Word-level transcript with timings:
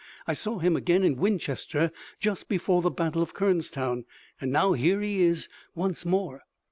I 0.25 0.33
saw 0.33 0.57
him 0.57 0.75
again 0.75 1.03
in 1.03 1.17
Winchester 1.17 1.91
just 2.19 2.49
before 2.49 2.81
the 2.81 2.89
battle 2.89 3.21
of 3.21 3.35
Kernstown, 3.35 4.05
and 4.39 4.51
now 4.51 4.73
here 4.73 4.99
he 4.99 5.21
is 5.21 5.47
once 5.75 6.07
more." 6.07 6.41